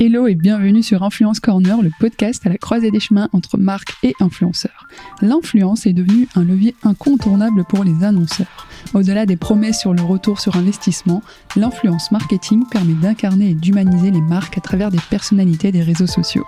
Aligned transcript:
Hello 0.00 0.28
et 0.28 0.36
bienvenue 0.36 0.84
sur 0.84 1.02
Influence 1.02 1.40
Corner, 1.40 1.82
le 1.82 1.90
podcast 1.98 2.46
à 2.46 2.50
la 2.50 2.56
croisée 2.56 2.92
des 2.92 3.00
chemins 3.00 3.28
entre 3.32 3.58
marques 3.58 3.94
et 4.04 4.14
influenceurs. 4.20 4.86
L'influence 5.22 5.86
est 5.86 5.92
devenue 5.92 6.28
un 6.36 6.44
levier 6.44 6.76
incontournable 6.84 7.64
pour 7.64 7.82
les 7.82 8.04
annonceurs. 8.04 8.68
Au-delà 8.94 9.26
des 9.26 9.36
promesses 9.36 9.80
sur 9.80 9.92
le 9.92 10.02
retour 10.02 10.38
sur 10.38 10.54
investissement, 10.54 11.20
l'influence 11.56 12.12
marketing 12.12 12.62
permet 12.70 12.94
d'incarner 12.94 13.50
et 13.50 13.54
d'humaniser 13.54 14.12
les 14.12 14.20
marques 14.20 14.56
à 14.56 14.60
travers 14.60 14.92
des 14.92 15.00
personnalités 15.10 15.72
des 15.72 15.82
réseaux 15.82 16.06
sociaux. 16.06 16.46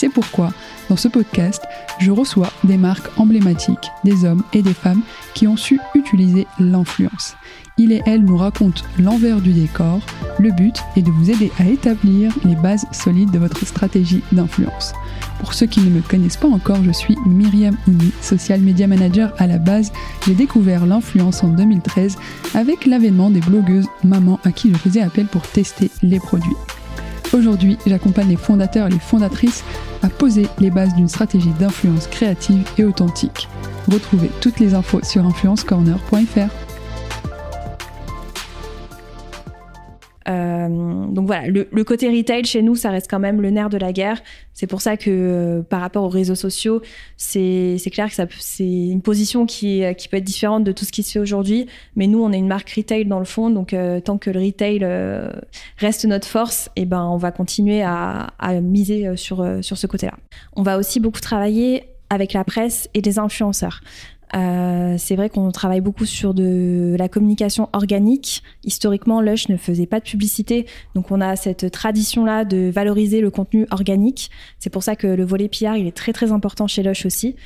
C'est 0.00 0.08
pourquoi, 0.08 0.50
dans 0.88 0.96
ce 0.96 1.08
podcast, 1.08 1.62
je 1.98 2.10
reçois 2.10 2.50
des 2.64 2.78
marques 2.78 3.10
emblématiques, 3.18 3.90
des 4.02 4.24
hommes 4.24 4.42
et 4.54 4.62
des 4.62 4.72
femmes 4.72 5.02
qui 5.34 5.46
ont 5.46 5.58
su 5.58 5.78
utiliser 5.94 6.46
l'influence. 6.58 7.36
Il 7.76 7.92
et 7.92 8.00
elle 8.06 8.24
nous 8.24 8.38
racontent 8.38 8.80
l'envers 8.98 9.42
du 9.42 9.52
décor. 9.52 10.00
Le 10.38 10.52
but 10.52 10.82
est 10.96 11.02
de 11.02 11.10
vous 11.10 11.30
aider 11.30 11.52
à 11.58 11.66
établir 11.66 12.32
les 12.46 12.54
bases 12.54 12.86
solides 12.92 13.30
de 13.30 13.38
votre 13.38 13.66
stratégie 13.66 14.22
d'influence. 14.32 14.94
Pour 15.38 15.52
ceux 15.52 15.66
qui 15.66 15.80
ne 15.80 15.90
me 15.90 16.00
connaissent 16.00 16.38
pas 16.38 16.48
encore, 16.48 16.82
je 16.82 16.92
suis 16.92 17.18
Myriam 17.26 17.76
Ouni, 17.86 18.10
social 18.22 18.62
media 18.62 18.86
manager 18.86 19.34
à 19.36 19.46
la 19.46 19.58
base. 19.58 19.92
J'ai 20.26 20.34
découvert 20.34 20.86
l'influence 20.86 21.44
en 21.44 21.48
2013 21.48 22.16
avec 22.54 22.86
l'avènement 22.86 23.28
des 23.28 23.40
blogueuses 23.40 23.88
mamans 24.02 24.40
à 24.44 24.52
qui 24.52 24.70
je 24.72 24.78
faisais 24.78 25.02
appel 25.02 25.26
pour 25.26 25.42
tester 25.42 25.90
les 26.02 26.20
produits. 26.20 26.56
Aujourd'hui, 27.32 27.78
j'accompagne 27.86 28.28
les 28.28 28.36
fondateurs 28.36 28.88
et 28.88 28.90
les 28.90 28.98
fondatrices 28.98 29.64
à 30.02 30.08
poser 30.08 30.46
les 30.58 30.70
bases 30.70 30.94
d'une 30.94 31.08
stratégie 31.08 31.52
d'influence 31.60 32.08
créative 32.08 32.64
et 32.76 32.84
authentique. 32.84 33.48
Retrouvez 33.90 34.30
toutes 34.40 34.58
les 34.60 34.74
infos 34.74 35.00
sur 35.02 35.24
influencecorner.fr. 35.24 36.69
Euh, 40.30 41.06
donc 41.06 41.26
voilà, 41.26 41.48
le, 41.48 41.84
côté 41.84 42.08
retail 42.08 42.44
chez 42.44 42.62
nous, 42.62 42.76
ça 42.76 42.90
reste 42.90 43.10
quand 43.10 43.18
même 43.18 43.40
le 43.40 43.50
nerf 43.50 43.68
de 43.68 43.78
la 43.78 43.92
guerre. 43.92 44.22
C'est 44.52 44.66
pour 44.66 44.80
ça 44.80 44.96
que 44.96 45.10
euh, 45.10 45.62
par 45.62 45.80
rapport 45.80 46.04
aux 46.04 46.08
réseaux 46.08 46.34
sociaux, 46.34 46.82
c'est 47.16 47.78
clair 47.92 48.08
que 48.08 48.14
c'est 48.38 48.64
une 48.64 49.02
position 49.02 49.46
qui, 49.46 49.82
peut 50.10 50.16
être 50.16 50.24
différente 50.24 50.64
de 50.64 50.72
tout 50.72 50.84
ce 50.84 50.92
qui 50.92 51.02
se 51.02 51.12
fait 51.12 51.18
aujourd'hui. 51.18 51.66
Mais 51.96 52.06
nous, 52.06 52.22
on 52.22 52.32
est 52.32 52.38
une 52.38 52.48
marque 52.48 52.70
retail 52.70 53.06
dans 53.06 53.18
le 53.18 53.24
fond, 53.24 53.50
donc 53.50 53.74
euh, 53.74 54.00
tant 54.00 54.18
que 54.18 54.30
le 54.30 54.40
retail 54.40 54.86
reste 55.78 56.04
notre 56.04 56.26
force, 56.26 56.70
eh 56.76 56.84
ben 56.84 57.04
on 57.04 57.16
va 57.16 57.32
continuer 57.32 57.82
à, 57.82 58.28
à 58.38 58.60
miser 58.60 59.16
sur, 59.16 59.46
sur 59.62 59.78
ce 59.78 59.86
côté-là. 59.86 60.14
On 60.54 60.62
va 60.62 60.78
aussi 60.78 61.00
beaucoup 61.00 61.20
travailler 61.20 61.84
avec 62.10 62.32
la 62.32 62.44
presse 62.44 62.88
et 62.94 63.00
les 63.00 63.18
influenceurs. 63.18 63.80
Euh, 64.36 64.94
c'est 64.98 65.16
vrai 65.16 65.28
qu'on 65.28 65.50
travaille 65.50 65.80
beaucoup 65.80 66.06
sur 66.06 66.34
de 66.34 66.94
la 66.98 67.08
communication 67.08 67.68
organique. 67.72 68.42
Historiquement, 68.64 69.20
Lush 69.20 69.48
ne 69.48 69.56
faisait 69.56 69.86
pas 69.86 70.00
de 70.00 70.04
publicité, 70.04 70.66
donc 70.94 71.10
on 71.10 71.20
a 71.20 71.36
cette 71.36 71.70
tradition-là 71.70 72.44
de 72.44 72.70
valoriser 72.72 73.20
le 73.20 73.30
contenu 73.30 73.66
organique. 73.70 74.30
C'est 74.58 74.70
pour 74.70 74.82
ça 74.82 74.96
que 74.96 75.06
le 75.06 75.24
volet 75.24 75.48
PR, 75.48 75.76
il 75.76 75.86
est 75.86 75.96
très 75.96 76.12
très 76.12 76.32
important 76.32 76.66
chez 76.66 76.82
Lush 76.82 77.06
aussi. 77.06 77.36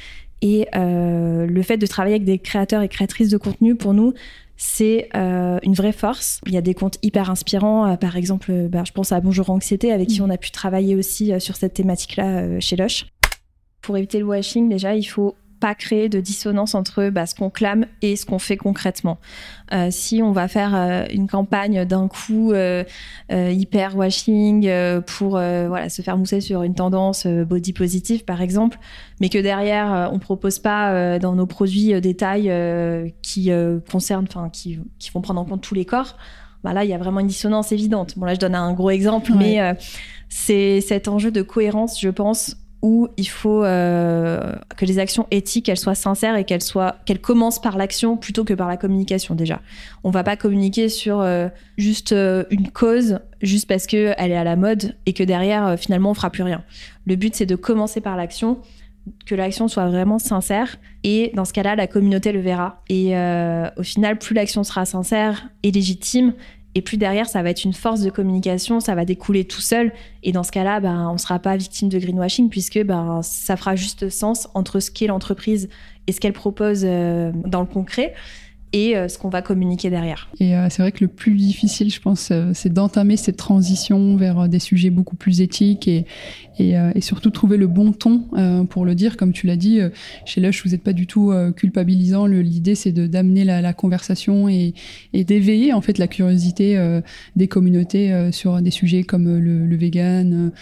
Et 0.43 0.69
euh, 0.75 1.47
le 1.47 1.63
fait 1.63 1.79
de 1.79 1.87
travailler 1.87 2.17
avec 2.17 2.25
des 2.25 2.39
créateurs 2.39 2.83
et 2.83 2.89
créatrices 2.89 3.31
de 3.31 3.39
contenu, 3.39 3.77
pour 3.77 3.95
nous, 3.95 4.13
c'est 4.57 5.09
euh, 5.17 5.59
une 5.63 5.73
vraie 5.73 5.93
force. 5.93 6.41
Il 6.47 6.53
y 6.53 6.59
a 6.59 6.61
des 6.61 6.75
comptes 6.75 6.99
hyper 7.03 7.31
inspirants, 7.31 7.97
par 7.97 8.17
exemple, 8.17 8.53
bah, 8.69 8.83
je 8.85 8.93
pense 8.93 9.11
à 9.11 9.21
Bonjour 9.21 9.49
Anxiété, 9.49 9.91
avec 9.91 10.09
qui 10.09 10.21
mm. 10.21 10.25
on 10.25 10.31
a 10.31 10.37
pu 10.37 10.51
travailler 10.51 10.97
aussi 10.97 11.33
sur 11.41 11.57
cette 11.57 11.75
thématique-là 11.75 12.61
chez 12.61 12.77
Lush. 12.77 13.07
Pour 13.81 13.97
éviter 13.97 14.19
le 14.19 14.27
washing, 14.27 14.69
déjà, 14.69 14.95
il 14.95 15.05
faut 15.05 15.35
pas 15.65 15.75
créer 15.75 16.11
de 16.11 16.21
dissonance 16.21 16.75
entre 16.75 17.09
bah, 17.09 17.25
ce 17.25 17.35
qu'on 17.35 17.49
clame 17.49 17.87
et 18.03 18.17
ce 18.17 18.27
qu'on 18.27 18.39
fait 18.39 18.59
concrètement. 18.59 19.17
Euh, 19.73 19.89
si 19.91 20.21
on 20.23 20.31
va 20.31 20.47
faire 20.47 20.75
euh, 20.75 21.07
une 21.11 21.27
campagne 21.27 21.87
d'un 21.87 22.07
coup 22.07 22.53
euh, 22.53 22.85
hyper 23.31 23.97
washing 23.97 24.71
pour 25.07 25.31
voilà 25.31 25.89
se 25.89 26.03
faire 26.03 26.19
mousser 26.19 26.43
sur 26.43 26.65
une 26.65 26.75
tendance 26.75 27.27
body 27.27 27.73
positive 27.73 28.27
par 28.27 28.43
exemple, 28.43 28.79
mais 29.23 29.31
que 29.31 29.39
derrière 29.39 30.11
on 30.13 30.19
propose 30.19 30.59
pas 30.59 31.19
dans 31.19 31.35
nos 31.35 31.47
produits 31.47 31.99
des 31.99 32.15
tailles 32.15 32.53
qui 33.23 33.51
concernent, 33.91 34.27
enfin 34.29 34.51
qui, 34.51 34.79
qui 34.99 35.11
vont 35.13 35.23
prendre 35.23 35.41
en 35.41 35.47
compte 35.47 35.63
tous 35.63 35.75
les 35.75 35.87
corps. 35.87 36.19
Bah 36.63 36.75
là, 36.75 36.85
il 36.85 36.91
y 36.91 36.95
a 36.95 36.99
vraiment 36.99 37.21
une 37.21 37.27
dissonance 37.27 37.73
évidente. 37.73 38.19
Bon, 38.19 38.27
là, 38.27 38.35
je 38.35 38.41
donne 38.41 38.55
un 38.55 38.73
gros 38.75 38.91
exemple, 38.91 39.33
mais 39.35 39.61
c'est 40.29 40.83
cet 40.83 41.09
enjeu 41.09 41.31
de 41.31 41.41
cohérence, 41.41 41.99
je 41.99 42.11
pense, 42.11 42.57
où 42.85 43.09
il 43.17 43.31
faut 43.31 43.65
euh, 43.65 44.53
que 44.77 44.85
les 44.85 44.99
actions 44.99 45.27
éthiques 45.31 45.75
soient 45.75 45.95
sincères 45.95 46.37
et 46.37 46.45
qu'elles 46.45 46.61
soient 46.61 46.97
qu'elles 47.07 47.21
commencent 47.21 47.59
par 47.59 47.79
l'action 47.79 48.19
plutôt 48.19 48.45
que 48.45 48.53
par 48.53 48.69
la 48.69 48.77
communication 48.77 49.35
déjà. 49.35 49.63
On 50.05 50.11
va 50.11 50.23
pas 50.23 50.37
communiquer 50.37 50.91
sur 50.91 51.23
euh, 51.23 51.49
juste 51.79 52.13
euh, 52.13 52.45
une 52.51 52.71
cause 52.71 53.21
juste 53.41 53.69
parce 53.69 53.87
que 53.87 54.13
elle 54.19 54.33
est 54.33 54.37
à 54.37 54.45
la 54.45 54.57
mode 54.57 54.97
et 55.07 55.15
que 55.15 55.23
derrière 55.23 55.79
finalement 55.79 56.11
on 56.11 56.15
fera 56.15 56.29
plus 56.29 56.43
rien. 56.43 56.63
Le 57.07 57.17
but 57.17 57.35
c'est 57.35 57.47
de 57.47 57.57
commencer 57.57 58.03
par 58.03 58.19
l'action 58.19 58.59
que 59.25 59.35
l'action 59.35 59.67
soit 59.67 59.89
vraiment 59.89 60.19
sincère 60.19 60.77
et 61.05 61.33
dans 61.35 61.47
ce 61.47 61.55
cas-là 61.55 61.77
la 61.77 61.87
communauté 61.87 62.33
le 62.33 62.41
verra 62.41 62.83
et 62.91 63.15
au 63.79 63.83
final 63.83 64.19
plus 64.19 64.35
l'action 64.35 64.63
sera 64.63 64.85
sincère 64.85 65.49
et 65.63 65.71
légitime 65.71 66.35
et 66.75 66.83
plus 66.83 66.97
derrière, 66.97 67.29
ça 67.29 67.43
va 67.43 67.51
être 67.51 67.65
une 67.65 67.73
force 67.73 68.01
de 68.01 68.11
communication, 68.11 68.81
ça 68.81 68.95
va 68.95 69.05
découler 69.05 69.45
tout 69.45 69.61
seul. 69.61 69.93
Et 70.23 70.33
dans 70.33 70.43
ce 70.43 70.51
cas-là, 70.51 70.81
ben, 70.81 71.09
on 71.09 71.15
ne 71.15 71.19
sera 71.19 71.39
pas 71.39 71.57
victime 71.57 71.89
de 71.89 71.99
greenwashing 71.99 72.49
puisque 72.49 72.83
ben, 72.83 73.21
ça 73.23 73.57
fera 73.57 73.77
juste 73.77 74.09
sens 74.09 74.49
entre 74.55 74.81
ce 74.81 74.91
qu'est 74.91 75.07
l'entreprise 75.07 75.69
et 76.07 76.13
ce 76.13 76.21
qu'elle 76.21 76.33
propose 76.33 76.83
euh, 76.85 77.31
dans 77.47 77.61
le 77.61 77.67
concret 77.67 78.15
et 78.75 78.97
euh, 78.97 79.07
ce 79.07 79.19
qu'on 79.19 79.29
va 79.29 79.41
communiquer 79.41 79.89
derrière. 79.89 80.29
Et 80.41 80.57
euh, 80.57 80.67
c'est 80.69 80.83
vrai 80.83 80.91
que 80.91 81.05
le 81.05 81.09
plus 81.09 81.35
difficile, 81.35 81.93
je 81.93 82.01
pense, 82.01 82.31
euh, 82.33 82.51
c'est 82.55 82.73
d'entamer 82.73 83.17
cette 83.17 83.37
transition 83.37 84.17
vers 84.17 84.49
des 84.49 84.59
sujets 84.59 84.91
beaucoup 84.91 85.15
plus 85.15 85.41
éthiques 85.41 85.87
et, 85.87 86.07
et, 86.59 87.01
surtout 87.01 87.31
trouver 87.31 87.57
le 87.57 87.69
bon 87.69 87.93
ton 87.93 88.25
pour 88.69 88.85
le 88.85 88.95
dire. 88.95 89.17
Comme 89.17 89.33
tu 89.33 89.47
l'as 89.47 89.57
dit, 89.57 89.81
chez 90.25 90.41
Lush, 90.41 90.65
vous 90.65 90.71
n'êtes 90.71 90.83
pas 90.83 90.93
du 90.93 91.07
tout 91.07 91.33
culpabilisant. 91.57 92.27
L'idée, 92.27 92.75
c'est 92.75 92.93
d'amener 92.93 93.45
la, 93.45 93.61
la, 93.61 93.73
conversation 93.73 94.49
et, 94.49 94.75
et 95.13 95.25
d'éveiller 95.25 95.73
en 95.73 95.81
fait 95.81 95.99
la 95.99 96.07
curiosité 96.07 97.01
des 97.35 97.49
communautés 97.49 98.31
sur 98.31 98.63
des 98.63 98.71
sujets 98.71 99.03
comme 99.03 99.39
le, 99.39 99.67
le 99.67 99.77
vegan, 99.77 100.53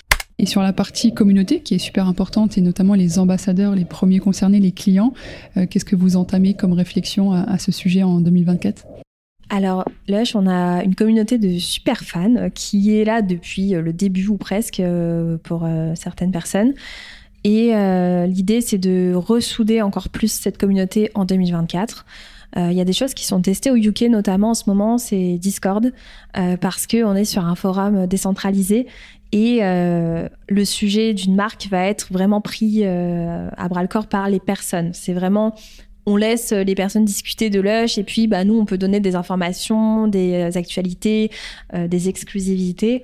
et 0.43 0.47
sur 0.47 0.61
la 0.61 0.73
partie 0.73 1.15
communauté, 1.15 1.61
qui 1.61 1.77
est 1.77 1.79
super 1.79 2.09
importante, 2.09 2.59
et 2.59 2.61
notamment 2.61 2.95
les 2.95 3.21
ambassadeurs, 3.21 3.77
les 3.77 3.85
premiers 3.85 4.19
concernés, 4.19 4.59
les 4.59 4.73
clients, 4.73 5.15
euh, 5.57 5.67
qu'est-ce 5.71 5.85
que 5.85 5.95
vous 5.95 6.17
entamez 6.17 6.55
comme 6.55 6.73
réflexion 6.73 7.33
à, 7.33 7.59
ce 7.59 7.73
sujet 7.73 8.03
en 8.03 8.21
2024 8.21 8.85
alors, 9.55 9.85
Lush, 10.09 10.35
on 10.35 10.47
a 10.47 10.83
une 10.83 10.95
communauté 10.95 11.37
de 11.37 11.59
super 11.59 12.01
fans 12.05 12.49
qui 12.55 12.97
est 12.97 13.05
là 13.05 13.21
depuis 13.21 13.75
euh, 13.75 13.83
le 13.83 13.93
début 13.93 14.29
ou 14.29 14.39
presque 14.39 14.81
euh, 14.81 15.37
pour 15.43 15.69
certaines 15.95 16.33
personnes. 16.33 16.73
Et 17.45 17.73
l'idée, 18.29 18.61
c'est 18.61 18.79
de 18.79 19.13
ressouder 19.15 19.83
encore 19.83 20.09
plus 20.09 20.33
cette 20.33 20.59
communauté 20.59 21.11
en 21.15 21.25
2024. 21.25 22.07
Il 22.57 22.73
y 22.73 22.81
a 22.81 22.85
des 22.85 22.93
choses 22.93 23.15
qui 23.15 23.25
sont 23.25 23.41
testées 23.41 23.71
au 23.71 23.77
UK 23.77 24.03
notamment 24.03 24.51
en 24.51 24.55
ce 24.55 24.65
moment, 24.67 24.99
c'est 24.99 25.39
Discord, 25.39 25.91
parce 26.61 26.87
qu'on 26.87 27.15
est 27.15 27.25
sur 27.25 27.45
un 27.45 27.55
forum 27.55 28.07
décentralisé 28.07 28.87
et 29.33 29.61
euh, 29.63 30.29
le 30.49 30.65
sujet 30.65 31.15
d'une 31.15 31.35
marque 31.35 31.67
va 31.71 31.87
être 31.87 32.13
vraiment 32.13 32.43
pris 32.43 32.81
euh, 32.83 33.49
à 33.57 33.69
bras 33.69 33.81
le 33.81 33.89
corps 33.89 34.07
par 34.07 34.29
les 34.29 34.41
personnes. 34.41 34.93
C'est 34.93 35.15
vraiment, 35.15 35.55
on 36.05 36.17
laisse 36.17 36.53
les 36.53 36.75
personnes 36.75 37.07
discuter 37.07 37.49
de 37.49 37.59
Lush 37.59 37.97
et 37.97 38.05
puis 38.05 38.27
bah, 38.27 38.45
nous, 38.45 38.59
on 38.59 38.67
peut 38.67 38.77
donner 38.77 39.01
des 39.01 39.17
informations, 39.17 40.07
des 40.07 40.57
actualités, 40.57 41.31
euh, 41.73 41.89
des 41.89 42.11
exclusivités. 42.11 43.03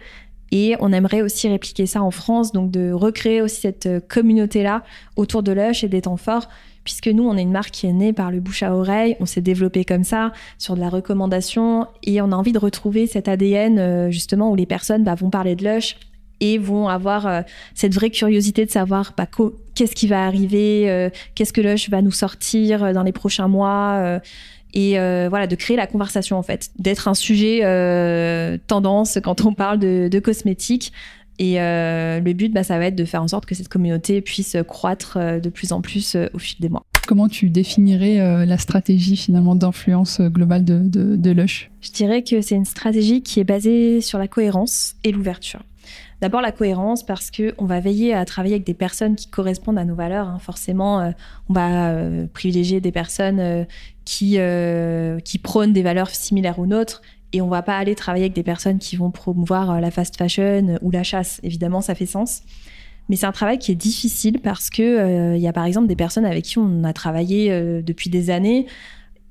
Et 0.50 0.76
on 0.80 0.92
aimerait 0.92 1.22
aussi 1.22 1.48
répliquer 1.48 1.86
ça 1.86 2.02
en 2.02 2.10
France, 2.10 2.52
donc 2.52 2.70
de 2.70 2.90
recréer 2.92 3.42
aussi 3.42 3.62
cette 3.62 4.06
communauté-là 4.08 4.82
autour 5.16 5.42
de 5.42 5.52
Lush 5.52 5.84
et 5.84 5.88
des 5.88 6.02
temps 6.02 6.16
forts, 6.16 6.48
puisque 6.88 7.08
nous, 7.08 7.28
on 7.28 7.36
est 7.36 7.42
une 7.42 7.52
marque 7.52 7.70
qui 7.70 7.86
est 7.86 7.92
née 7.92 8.14
par 8.14 8.30
le 8.30 8.40
bouche 8.40 8.62
à 8.62 8.74
oreille, 8.74 9.14
on 9.20 9.26
s'est 9.26 9.42
développé 9.42 9.84
comme 9.84 10.04
ça, 10.04 10.32
sur 10.56 10.74
de 10.74 10.80
la 10.80 10.88
recommandation, 10.88 11.86
et 12.02 12.22
on 12.22 12.32
a 12.32 12.34
envie 12.34 12.52
de 12.52 12.58
retrouver 12.58 13.06
cet 13.06 13.28
ADN, 13.28 14.10
justement, 14.10 14.50
où 14.50 14.54
les 14.54 14.64
personnes 14.64 15.04
bah, 15.04 15.14
vont 15.14 15.28
parler 15.28 15.54
de 15.54 15.64
Lush, 15.64 15.96
et 16.40 16.58
vont 16.58 16.88
avoir 16.88 17.26
euh, 17.26 17.42
cette 17.74 17.94
vraie 17.94 18.10
curiosité 18.10 18.64
de 18.64 18.70
savoir 18.70 19.12
bah, 19.16 19.26
qu'est-ce 19.74 19.94
qui 19.94 20.06
va 20.06 20.24
arriver, 20.24 20.88
euh, 20.88 21.10
qu'est-ce 21.34 21.52
que 21.52 21.60
Lush 21.60 21.90
va 21.90 22.02
nous 22.02 22.12
sortir 22.12 22.84
euh, 22.84 22.92
dans 22.92 23.02
les 23.02 23.12
prochains 23.12 23.48
mois. 23.48 24.20
et 24.74 24.92
voilà 25.28 25.46
de 25.46 25.56
créer 25.56 25.76
la 25.76 25.86
conversation 25.86 26.36
en 26.38 26.42
fait, 26.42 26.70
d'être 26.78 27.08
un 27.08 27.14
sujet 27.14 27.60
tendance 28.66 29.18
quand 29.22 29.44
on 29.44 29.52
parle 29.54 29.78
de, 29.78 30.08
de 30.10 30.18
cosmétiques. 30.18 30.92
Et 31.38 31.56
le 31.58 32.32
but, 32.32 32.52
bah, 32.52 32.64
ça 32.64 32.78
va 32.78 32.86
être 32.86 32.96
de 32.96 33.04
faire 33.04 33.22
en 33.22 33.28
sorte 33.28 33.46
que 33.46 33.54
cette 33.54 33.68
communauté 33.68 34.20
puisse 34.20 34.56
croître 34.66 35.18
de 35.18 35.48
plus 35.48 35.72
en 35.72 35.80
plus 35.80 36.16
au 36.34 36.38
fil 36.38 36.56
des 36.60 36.68
mois. 36.68 36.82
Comment 37.06 37.28
tu 37.28 37.48
définirais 37.48 38.44
la 38.44 38.58
stratégie 38.58 39.16
finalement 39.16 39.54
d'influence 39.54 40.20
globale 40.20 40.64
de, 40.64 40.80
de, 40.84 41.16
de 41.16 41.30
Lush? 41.30 41.70
Je 41.80 41.92
dirais 41.92 42.22
que 42.22 42.40
c'est 42.40 42.56
une 42.56 42.64
stratégie 42.64 43.22
qui 43.22 43.40
est 43.40 43.44
basée 43.44 44.00
sur 44.00 44.18
la 44.18 44.28
cohérence 44.28 44.96
et 45.04 45.12
l'ouverture. 45.12 45.60
D'abord 46.20 46.40
la 46.40 46.50
cohérence 46.50 47.06
parce 47.06 47.30
que 47.30 47.54
on 47.58 47.64
va 47.64 47.78
veiller 47.78 48.12
à 48.12 48.24
travailler 48.24 48.54
avec 48.54 48.66
des 48.66 48.74
personnes 48.74 49.14
qui 49.14 49.28
correspondent 49.28 49.78
à 49.78 49.84
nos 49.84 49.94
valeurs. 49.94 50.26
Hein. 50.28 50.38
Forcément, 50.40 51.00
euh, 51.00 51.10
on 51.48 51.52
va 51.52 51.90
euh, 51.90 52.26
privilégier 52.32 52.80
des 52.80 52.90
personnes 52.90 53.38
euh, 53.38 53.64
qui 54.04 54.38
qui 55.24 55.38
prônent 55.38 55.72
des 55.72 55.82
valeurs 55.82 56.10
similaires 56.10 56.58
aux 56.58 56.66
nôtres. 56.66 57.02
Et 57.32 57.40
on 57.40 57.48
va 57.48 57.62
pas 57.62 57.76
aller 57.76 57.94
travailler 57.94 58.24
avec 58.24 58.34
des 58.34 58.42
personnes 58.42 58.78
qui 58.78 58.96
vont 58.96 59.10
promouvoir 59.10 59.80
la 59.80 59.90
fast 59.90 60.16
fashion 60.16 60.78
ou 60.82 60.90
la 60.90 61.02
chasse. 61.02 61.40
Évidemment, 61.42 61.80
ça 61.80 61.94
fait 61.94 62.06
sens. 62.06 62.42
Mais 63.08 63.16
c'est 63.16 63.26
un 63.26 63.32
travail 63.32 63.58
qui 63.58 63.72
est 63.72 63.76
difficile 63.76 64.38
parce 64.40 64.70
que 64.70 65.34
il 65.36 65.40
y 65.40 65.48
a 65.48 65.52
par 65.52 65.64
exemple 65.64 65.86
des 65.86 65.96
personnes 65.96 66.24
avec 66.24 66.44
qui 66.44 66.58
on 66.58 66.84
a 66.84 66.92
travaillé 66.92 67.50
depuis 67.82 68.10
des 68.10 68.30
années 68.30 68.66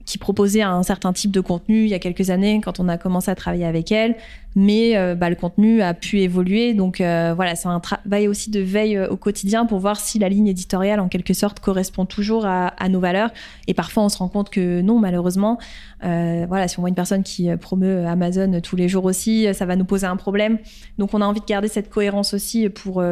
qui 0.07 0.17
proposait 0.17 0.61
un 0.61 0.81
certain 0.83 1.11
type 1.11 1.31
de 1.31 1.41
contenu 1.41 1.83
il 1.83 1.89
y 1.89 1.93
a 1.93 1.99
quelques 1.99 2.29
années 2.29 2.61
quand 2.63 2.79
on 2.79 2.87
a 2.87 2.97
commencé 2.97 3.29
à 3.29 3.35
travailler 3.35 3.65
avec 3.65 3.91
elle, 3.91 4.15
mais 4.55 4.95
euh, 4.95 5.15
bah, 5.15 5.29
le 5.29 5.35
contenu 5.35 5.81
a 5.81 5.93
pu 5.93 6.21
évoluer. 6.21 6.73
Donc 6.73 7.01
euh, 7.01 7.33
voilà, 7.35 7.55
c'est 7.55 7.67
un 7.67 7.81
travail 7.81 8.29
aussi 8.29 8.49
de 8.49 8.61
veille 8.61 8.95
euh, 8.95 9.09
au 9.09 9.17
quotidien 9.17 9.65
pour 9.65 9.79
voir 9.79 9.99
si 9.99 10.17
la 10.17 10.29
ligne 10.29 10.47
éditoriale 10.47 11.01
en 11.01 11.09
quelque 11.09 11.33
sorte 11.33 11.59
correspond 11.59 12.05
toujours 12.05 12.45
à, 12.45 12.71
nos 12.89 13.01
valeurs. 13.01 13.31
Et 13.67 13.73
parfois 13.73 14.03
on 14.03 14.09
se 14.09 14.17
rend 14.17 14.29
compte 14.29 14.49
que 14.49 14.79
non, 14.79 14.97
malheureusement. 14.97 15.59
voilà, 16.01 16.69
si 16.69 16.79
on 16.79 16.83
voit 16.83 16.89
une 16.89 16.95
personne 16.95 17.23
qui 17.23 17.49
promeut 17.57 18.07
Amazon 18.07 18.61
tous 18.61 18.77
les 18.77 18.87
jours 18.87 19.03
aussi, 19.03 19.45
ça 19.53 19.65
va 19.65 19.75
nous 19.75 19.85
poser 19.85 20.07
un 20.07 20.15
problème. 20.15 20.57
Donc 20.97 21.13
on 21.13 21.21
a 21.21 21.25
envie 21.25 21.41
de 21.41 21.45
garder 21.45 21.67
cette 21.67 21.89
cohérence 21.89 22.33
aussi 22.33 22.69
pour 22.69 23.03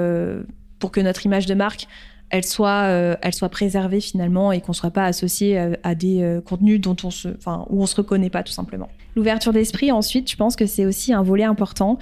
pour 0.79 0.91
que 0.91 1.01
notre 1.01 1.25
image 1.25 1.45
de 1.45 1.55
marque 1.55 1.87
elle 2.35 2.43
soit, 2.43 2.83
euh, 2.83 3.15
elle 3.21 3.33
soit 3.33 3.49
préservée 3.49 4.01
finalement 4.01 4.51
et 4.51 4.59
qu'on 4.59 4.71
ne 4.71 4.75
soit 4.75 4.91
pas 4.91 5.05
associé 5.05 5.57
euh, 5.57 5.73
à, 5.83 5.95
des 5.95 6.21
euh, 6.21 6.41
contenus 6.41 6.81
dont 6.81 6.95
on 7.03 7.09
se, 7.09 7.29
où 7.29 7.81
on 7.81 7.85
se 7.85 7.95
reconnaît 7.95 8.29
pas 8.29 8.43
tout 8.43 8.51
simplement. 8.51 8.89
L'ouverture 9.15 9.53
d'esprit, 9.53 9.91
ensuite, 9.91 10.29
je 10.29 10.35
pense 10.35 10.55
que 10.55 10.65
c'est 10.65 10.85
aussi 10.85 11.13
un 11.13 11.23
volet 11.23 11.45
important 11.45 11.97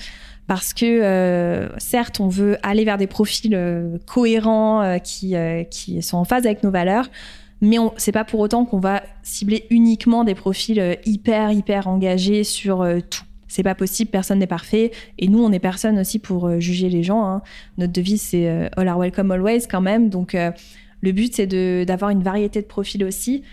parce 0.47 0.74
que 0.74 1.69
certes, 1.77 2.19
on 2.19 2.27
veut 2.27 2.57
aller 2.63 2.83
vers 2.83 2.97
des 2.97 3.07
profils 3.07 3.57
cohérents 4.06 5.00
qui, 5.01 5.35
qui 5.69 6.01
sont 6.01 6.18
en 6.18 6.25
phase 6.25 6.45
avec 6.45 6.63
nos 6.63 6.71
valeurs, 6.71 7.06
mais 7.62 7.77
c'est 7.95 8.12
pas 8.12 8.25
pour 8.25 8.41
autant 8.41 8.65
qu'on 8.65 8.79
va 8.79 9.03
cibler 9.21 9.68
uniquement 9.69 10.25
des 10.25 10.36
profils 10.36 10.97
hyper 11.06 11.51
hyper 11.51 11.88
engagés 11.88 12.44
sur 12.44 12.86
tout 13.09 13.24
c'est 13.53 13.61
pas 13.61 13.75
possible, 13.75 14.09
personne 14.09 14.39
n'est 14.39 14.47
parfait. 14.47 14.91
Et 15.19 15.27
nous, 15.27 15.44
on 15.44 15.51
est 15.51 15.59
personne 15.59 16.00
aussi 16.00 16.17
pour 16.17 16.47
euh, 16.47 16.59
juger 16.59 16.89
les 16.89 17.03
gens. 17.03 17.23
Hein. 17.23 17.44
Notre 17.77 17.94
devise, 17.94 18.21
c'est 18.21 18.50
euh, 18.50 18.67
All 18.77 18.88
are 18.88 18.97
welcome 18.97 19.29
always 19.29 19.67
quand 19.69 19.79
même. 19.79 20.09
Donc, 20.09 20.33
euh, 20.33 20.50
le 21.01 21.11
but, 21.11 21.35
c'est 21.35 21.45
d'avoir 21.85 22.09
une 22.09 22.23
variété 22.23 22.63
de 22.63 22.65
profils 22.65 23.03
aussi. 23.03 23.44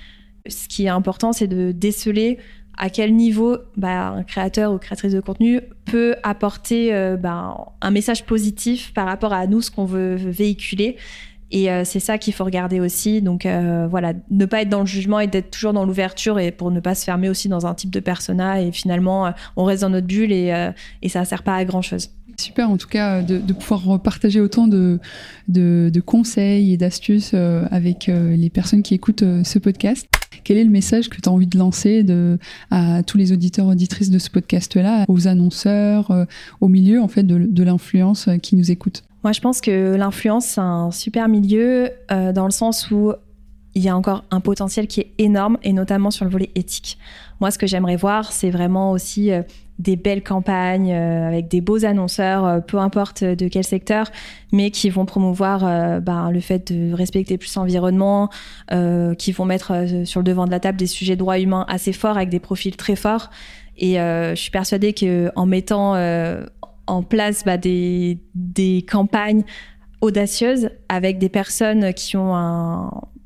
Ce 0.49 0.69
qui 0.69 0.87
est 0.87 0.89
important, 0.89 1.35
c'est 1.35 1.49
de 1.49 1.71
déceler 1.71 2.39
à 2.79 2.89
quel 2.89 3.15
niveau 3.15 3.59
bah, 3.77 4.09
un 4.13 4.23
créateur 4.23 4.73
ou 4.73 4.79
créatrice 4.79 5.13
de 5.13 5.21
contenu 5.21 5.61
peut 5.85 6.15
apporter 6.23 6.93
bah, 7.21 7.75
un 7.83 7.91
message 7.91 8.25
positif 8.25 8.95
par 8.95 9.07
rapport 9.07 9.35
à 9.35 9.47
nous, 9.49 9.61
ce 9.61 9.71
qu'on 9.71 9.85
veut 9.85 10.15
véhiculer. 10.15 10.97
Et 11.51 11.71
euh, 11.71 11.83
c'est 11.85 12.01
ça 12.01 12.19
qu'il 12.19 12.33
faut 12.33 12.45
regarder 12.45 12.81
aussi. 12.81 13.23
Donc 13.23 13.47
euh, 13.47 13.87
voilà, 13.89 14.13
ne 14.31 14.45
pas 14.47 14.63
être 14.63 14.69
dans 14.69 14.81
le 14.81 14.87
jugement 14.87 15.21
et 15.21 15.27
d'être 15.27 15.51
toujours 15.51 15.73
dans 15.73 15.85
l'ouverture 15.85 16.39
et 16.39 16.53
pour 16.53 16.71
ne 16.71 16.81
pas 16.81 16.95
se 16.95 17.05
fermer 17.05 17.29
aussi 17.29 17.49
dans 17.49 17.67
un 17.67 17.75
type 17.75 17.91
de 17.91 18.01
persona. 18.01 18.63
Et 18.63 18.73
finalement, 18.73 19.27
euh, 19.27 19.31
on 19.57 19.65
reste 19.65 19.83
dans 19.83 19.91
notre 19.91 20.07
bulle 20.07 20.33
et, 20.33 20.51
ça 21.09 21.21
ne 21.21 21.25
sert 21.25 21.43
pas 21.43 21.57
à 21.57 21.65
grand 21.65 21.83
chose. 21.83 22.11
Super 22.39 22.71
en 22.71 22.77
tout 22.77 22.89
cas 22.89 23.21
de, 23.21 23.53
pouvoir 23.53 24.01
partager 24.01 24.41
autant 24.41 24.67
de, 24.67 24.99
conseils 26.07 26.73
et 26.73 26.77
d'astuces 26.77 27.35
avec 27.35 28.07
les 28.07 28.51
personnes 28.51 28.83
qui 28.83 28.95
écoutent 28.95 29.25
ce 29.45 29.59
podcast. 29.59 30.07
Quel 30.45 30.57
est 30.57 30.65
le 30.65 30.71
message 30.71 31.11
que 31.11 31.21
tu 31.21 31.29
as 31.29 31.33
envie 31.33 31.47
de 31.47 31.59
lancer 31.59 32.07
à 32.71 33.03
tous 33.03 33.19
les 33.19 33.33
auditeurs 33.33 33.67
auditrices 33.67 34.11
de 34.11 34.19
ce 34.19 34.31
podcast-là, 34.31 35.05
aux 35.09 35.29
annonceurs, 35.29 36.27
au 36.61 36.69
milieu 36.69 37.03
en 37.03 37.09
fait 37.09 37.25
de, 37.25 37.63
l'influence 37.63 38.29
qui 38.41 38.57
nous 38.57 38.71
écoutent? 38.71 39.03
Moi, 39.23 39.33
je 39.33 39.41
pense 39.41 39.61
que 39.61 39.95
l'influence, 39.97 40.47
c'est 40.47 40.61
un 40.61 40.91
super 40.91 41.29
milieu 41.29 41.91
euh, 42.11 42.33
dans 42.33 42.47
le 42.47 42.51
sens 42.51 42.91
où 42.91 43.13
il 43.75 43.83
y 43.83 43.89
a 43.89 43.97
encore 43.97 44.25
un 44.31 44.41
potentiel 44.41 44.87
qui 44.89 45.01
est 45.01 45.13
énorme 45.19 45.57
et 45.63 45.73
notamment 45.73 46.11
sur 46.11 46.25
le 46.25 46.31
volet 46.31 46.51
éthique. 46.55 46.99
Moi, 47.39 47.51
ce 47.51 47.59
que 47.59 47.67
j'aimerais 47.67 47.97
voir, 47.97 48.33
c'est 48.33 48.51
vraiment 48.51 48.91
aussi 48.93 49.31
euh, 49.31 49.43
des 49.79 49.97
belles 49.97 50.23
campagnes 50.23 50.93
euh, 50.93 51.29
avec 51.29 51.49
des 51.49 51.61
beaux 51.61 51.85
annonceurs, 51.85 52.65
peu 52.65 52.79
importe 52.79 53.23
de 53.23 53.49
quel 53.49 53.63
secteur, 53.63 54.11
mais 54.53 54.71
qui 54.71 54.89
vont 54.89 55.05
promouvoir 55.05 56.01
ben, 56.01 56.31
le 56.31 56.41
fait 56.41 56.73
de 56.73 56.93
respecter 56.95 57.39
plus 57.39 57.55
l'environnement, 57.55 58.29
qui 59.19 59.33
vont 59.33 59.45
mettre 59.45 59.87
sur 60.05 60.21
le 60.21 60.25
devant 60.25 60.45
de 60.45 60.51
la 60.51 60.61
table 60.61 60.77
des 60.77 60.87
sujets 60.87 61.15
de 61.15 61.21
droits 61.21 61.39
humains 61.39 61.65
assez 61.69 61.93
forts 61.93 62.17
avec 62.17 62.29
des 62.29 62.41
profils 62.41 62.77
très 62.77 62.97
forts. 62.97 63.31
Et 63.79 63.95
je 63.95 64.35
suis 64.35 64.51
persuadée 64.51 64.93
qu'en 64.93 65.47
mettant 65.47 65.95
en 66.91 67.03
place 67.03 67.45
bah, 67.45 67.57
des, 67.57 68.19
des 68.35 68.85
campagnes 68.89 69.45
audacieuses 70.01 70.71
avec 70.89 71.19
des 71.19 71.29
personnes 71.29 71.93
qui 71.95 72.17
ont 72.17 72.35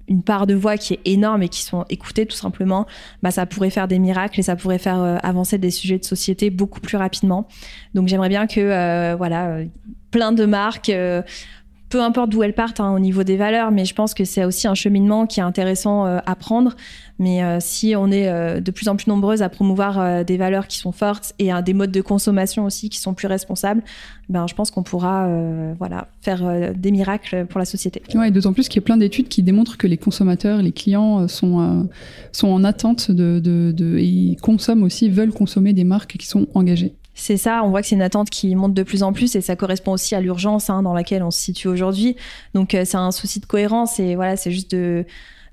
une 0.09 0.23
part 0.23 0.47
de 0.47 0.55
voix 0.55 0.77
qui 0.77 0.95
est 0.95 1.01
énorme 1.05 1.43
et 1.43 1.49
qui 1.49 1.63
sont 1.63 1.85
écoutées 1.89 2.27
tout 2.27 2.37
simplement, 2.37 2.87
bah, 3.23 3.31
ça 3.31 3.47
pourrait 3.47 3.71
faire 3.71 3.89
des 3.89 3.99
miracles 3.99 4.41
et 4.41 4.43
ça 4.43 4.57
pourrait 4.57 4.79
faire 4.79 5.01
euh, 5.01 5.17
avancer 5.23 5.59
des 5.59 5.71
sujets 5.71 5.99
de 5.99 6.05
société 6.05 6.51
beaucoup 6.51 6.81
plus 6.81 6.97
rapidement. 6.97 7.49
Donc 7.95 8.09
j'aimerais 8.09 8.29
bien 8.29 8.47
que 8.47 8.61
euh, 8.61 9.15
voilà, 9.17 9.47
euh, 9.47 9.65
plein 10.11 10.33
de 10.33 10.45
marques 10.45 10.93
peu 11.95 12.03
importe 12.03 12.31
d'où 12.31 12.43
elles 12.43 12.55
partent 12.55 12.81
hein, 12.81 12.93
au 12.93 12.99
niveau 12.99 13.23
des 13.23 13.37
valeurs, 13.37 13.71
mais 13.71 13.85
je 13.85 13.95
pense 13.95 14.15
que 14.15 14.25
c'est 14.25 14.45
aussi 14.45 14.67
un 14.67 14.75
cheminement 14.75 15.29
qui 15.29 15.39
est 15.39 15.45
intéressant 15.45 16.07
euh, 16.07 16.19
à 16.27 16.35
prendre. 16.35 16.75
Mais 17.21 17.45
euh, 17.45 17.59
si 17.61 17.95
on 17.97 18.11
est 18.11 18.27
euh, 18.27 18.59
de 18.59 18.73
plus 18.73 18.89
en 18.89 18.97
plus 18.97 19.07
nombreuses 19.07 19.43
à 19.43 19.49
promouvoir 19.49 20.25
des 20.25 20.37
valeurs 20.37 20.67
qui 20.67 20.77
sont 20.79 20.91
fortes 20.91 21.35
et 21.39 21.51
des 21.65 21.73
modes 21.73 21.93
de 21.93 22.01
consommation 22.01 22.65
aussi 22.65 22.89
qui 22.89 22.99
sont 22.99 23.15
plus 23.15 23.29
responsables, 23.29 23.81
ben, 24.29 24.49
je 24.49 24.55
pense 24.55 24.73
qu'on 24.73 24.83
pourra 24.83 25.29
voilà, 25.79 26.09
faire 26.21 26.73
des 26.75 26.91
miracles 26.91 27.47
pour 27.47 27.61
la 27.61 27.65
société. 27.65 28.03
Ouais, 28.17 28.33
d'autant 28.33 28.53
plus 28.53 28.69
qu'il 28.69 28.81
y 28.81 28.85
a 28.85 28.87
plein 28.87 28.97
d'études 28.97 29.29
qui 29.29 29.45
démontrent 29.45 29.77
que 29.77 29.87
les 29.87 29.97
consommateurs, 29.97 30.63
les 30.63 30.73
clients 30.73 31.29
sont, 31.29 31.89
sont 32.33 32.49
en 32.49 32.65
attente 32.65 33.13
de, 33.13 33.99
et 33.99 34.37
consomment 34.43 34.83
aussi, 34.83 35.09
veulent 35.11 35.33
consommer 35.33 35.73
des 35.73 35.85
marques 35.85 36.17
qui 36.17 36.27
sont 36.27 36.49
engagées 36.55 36.95
c'est 37.15 37.37
ça, 37.37 37.63
on 37.65 37.71
voit 37.71 37.81
que 37.81 37.87
c'est 37.87 37.95
une 37.95 38.03
attente 38.03 38.29
qui 38.29 38.55
monte 38.55 38.75
de 38.75 38.83
plus 38.83 39.03
en 39.03 39.13
plus 39.13 39.37
et 39.37 39.41
ça 39.41 39.57
correspond 39.57 39.93
aussi 39.93 40.15
à 40.15 40.21
l'urgence 40.21 40.69
hein, 40.69 40.83
dans 40.83 40.95
laquelle 40.95 41.23
on 41.23 41.31
se 41.31 41.41
situe 41.41 41.69
aujourd'hui. 41.69 42.17
Donc 42.55 42.75
euh, 42.75 42.85
c'est 42.85 42.97
un 42.97 43.13
souci 43.13 43.41
de 43.41 43.47
cohérence 43.47 44.01
et 44.01 44.17
voilà, 44.17 44.37
c'est 44.37 44.51
juste 44.51 44.73
de 44.73 45.05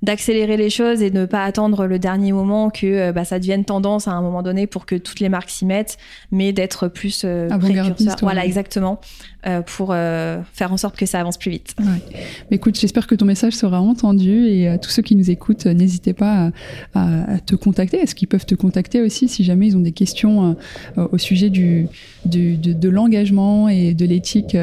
d'accélérer 0.02 0.56
les 0.56 0.68
choses 0.68 1.00
et 1.00 1.10
de 1.10 1.20
ne 1.20 1.26
pas 1.26 1.44
attendre 1.44 1.86
le 1.86 1.98
dernier 1.98 2.32
moment 2.32 2.70
que 2.70 2.86
euh, 2.86 3.12
bah, 3.12 3.24
ça 3.24 3.38
devienne 3.38 3.64
tendance 3.64 4.08
à 4.08 4.12
un 4.12 4.20
moment 4.20 4.42
donné 4.42 4.66
pour 4.66 4.84
que 4.84 4.96
toutes 4.96 5.20
les 5.20 5.28
marques 5.28 5.50
s'y 5.50 5.64
mettent, 5.64 5.96
mais 6.32 6.52
d'être 6.52 6.88
plus 6.88 7.22
euh, 7.24 7.48
précurseur. 7.48 8.16
Voilà, 8.20 8.44
exactement, 8.44 9.00
euh, 9.46 9.62
pour 9.62 9.90
euh, 9.92 10.40
faire 10.52 10.72
en 10.72 10.76
sorte 10.76 10.96
que 10.96 11.06
ça 11.06 11.20
avance 11.20 11.38
plus 11.38 11.52
vite. 11.52 11.76
Ouais. 11.78 11.86
Mais 12.50 12.56
écoute, 12.56 12.78
j'espère 12.78 13.06
que 13.06 13.14
ton 13.14 13.26
message 13.26 13.52
sera 13.52 13.80
entendu 13.80 14.46
et 14.46 14.68
à 14.68 14.78
tous 14.78 14.90
ceux 14.90 15.02
qui 15.02 15.14
nous 15.14 15.30
écoutent, 15.30 15.66
n'hésitez 15.66 16.14
pas 16.14 16.50
à, 16.94 17.34
à, 17.34 17.38
te 17.38 17.54
contacter. 17.54 17.98
Est-ce 17.98 18.16
qu'ils 18.16 18.28
peuvent 18.28 18.46
te 18.46 18.56
contacter 18.56 19.00
aussi 19.02 19.28
si 19.28 19.44
jamais 19.44 19.68
ils 19.68 19.76
ont 19.76 19.80
des 19.80 19.92
questions 19.92 20.56
au 20.96 21.18
sujet 21.18 21.48
du, 21.48 21.86
du 22.24 22.56
de, 22.56 22.72
de 22.72 22.88
l'engagement 22.88 23.68
et 23.68 23.94
de 23.94 24.04
l'éthique 24.04 24.56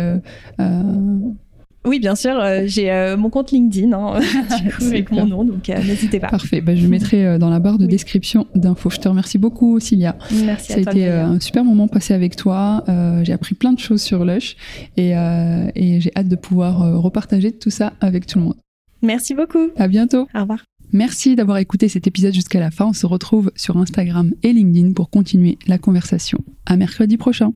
oui, 1.86 2.00
bien 2.00 2.16
sûr. 2.16 2.38
Euh, 2.38 2.64
j'ai 2.66 2.92
euh, 2.92 3.16
mon 3.16 3.30
compte 3.30 3.52
LinkedIn 3.52 3.94
hein, 3.94 4.20
avec 4.82 5.12
mon 5.12 5.26
nom, 5.26 5.46
donc 5.46 5.70
euh, 5.70 5.78
n'hésitez 5.82 6.20
pas. 6.20 6.28
Parfait. 6.28 6.62
Bah, 6.62 6.76
je 6.76 6.86
mettrai 6.88 7.40
dans 7.40 7.50
la 7.50 7.60
barre 7.60 7.78
de 7.78 7.86
description 7.86 8.48
d'infos. 8.54 8.90
Je 8.90 8.98
te 8.98 9.08
remercie 9.08 9.38
beaucoup, 9.38 9.80
Cilia. 9.80 10.18
Merci. 10.44 10.74
Ça 10.74 10.78
a 10.78 10.82
été 10.82 11.08
un 11.08 11.40
super 11.40 11.64
moment 11.64 11.88
passé 11.88 12.14
avec 12.14 12.36
toi. 12.36 12.84
j'ai 13.24 13.34
appris 13.34 13.56
plein 13.56 13.74
de 13.74 13.80
choses 13.80 14.02
sur 14.02 14.26
Lush 14.26 14.56
et, 14.98 15.12
et 15.12 16.02
j'ai 16.02 16.12
hâte 16.16 16.28
de 16.28 16.36
pouvoir 16.36 17.02
repartager 17.02 17.52
tout 17.52 17.70
ça 17.70 17.94
avec 18.02 18.26
tout 18.26 18.40
le 18.40 18.46
monde. 18.46 18.56
Merci 19.02 19.34
beaucoup. 19.34 19.70
À 19.78 19.88
bientôt. 19.88 20.28
Au 20.36 20.42
revoir. 20.42 20.64
Merci 20.92 21.36
d'avoir 21.36 21.58
écouté 21.60 21.88
cet 21.88 22.08
épisode 22.08 22.34
jusqu'à 22.34 22.60
la 22.60 22.72
fin. 22.72 22.88
On 22.88 22.94
se 22.94 23.06
retrouve 23.06 23.52
sur 23.56 23.78
Instagram 23.78 24.32
et 24.44 24.52
LinkedIn 24.52 24.94
pour 24.94 25.10
continuer 25.10 25.58
la 25.68 25.78
conversation. 25.78 26.40
À 26.66 26.76
mercredi 26.76 27.16
prochain. 27.18 27.52